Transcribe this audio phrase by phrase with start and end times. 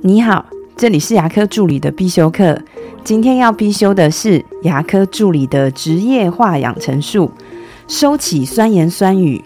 [0.00, 0.46] 你好，
[0.76, 2.56] 这里是牙科助理的必修课。
[3.02, 7.28] 今天要必修的是牙科助理的职业化养成术，
[7.88, 9.44] 收起酸言酸语。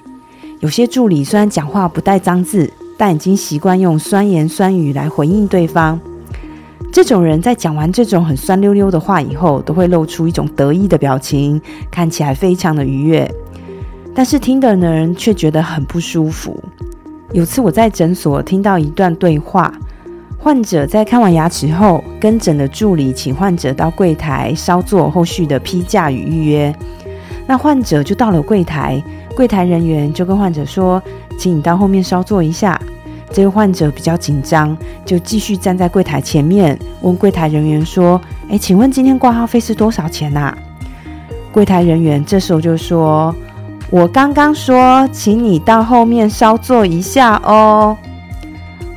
[0.60, 5.98] 有些助理虽然讲话不带脏字，但已经习惯用酸言酸语来回应对方。
[6.92, 11.58] 这种人在讲完这种很酸溜溜的话以后，都会露出一种得意的表情，
[11.90, 13.28] 看起来非常的愉悦。
[14.14, 16.62] 但是听的人却觉得很不舒服。
[17.32, 19.72] 有次我在诊所听到一段对话。
[20.42, 26.74] 患者在看完牙齿后，跟诊的助理请患者到柜台稍作后续的批价与预约。
[27.46, 29.00] 那患者就到了柜台，
[29.36, 31.00] 柜台人员就跟患者说
[31.38, 32.80] ：“请你到后面稍坐一下。”
[33.30, 40.52] 这位患者比较紧张，就继续站在柜台前面，问柜台人员说：“哎，请问今天挂号费是多少钱呐？”
[41.52, 43.32] 柜台人员这时候就说
[43.90, 47.96] ：“我刚刚说，请你到后面稍坐一下哦。”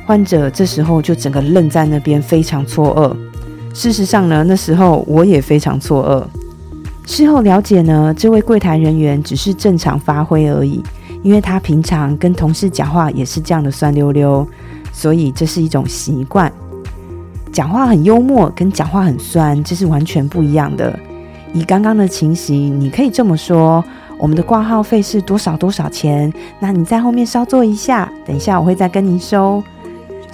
[0.06, 3.74] 患者这时候就整个愣在那边，非常错愕。
[3.74, 7.08] 事实上呢，那时候我也非常错愕。
[7.08, 10.80] 事后了解呢，这位柜台人员只是正常发挥而已，
[11.22, 14.46] 因为他平常跟同事讲话也是这样的酸溜溜，
[14.92, 16.50] 所以这是一种习惯。
[17.52, 20.96] 讲话很幽默，跟讲话很酸，这是完全不一样的。
[21.52, 23.84] 以刚刚的情形，你可以这么说：
[24.18, 26.32] 我们的挂号费是多少多少钱？
[26.60, 29.62] 那你在后面稍坐一下，等一下我会再跟您收。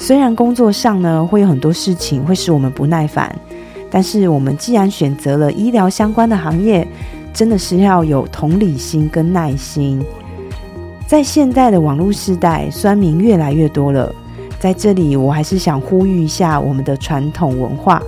[0.05, 3.33] 虽然工作上呢会有很多事情会使我们不耐烦，
[3.89, 6.85] 但是我们既然选择了医疗相关的行业，
[7.33, 10.05] 真的是要有同理心跟耐心。
[11.07, 14.13] 在现代的网络时代，酸民越来越多了，
[14.59, 18.03] 在这里我还是想呼吁一下我们的传统文化：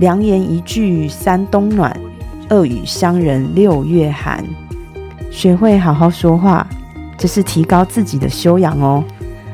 [0.00, 1.96] 良言一句三冬暖，
[2.50, 4.44] 恶语伤人六月寒。
[5.30, 6.66] 学会好好说话，
[7.16, 9.04] 这是提高自己的修养哦。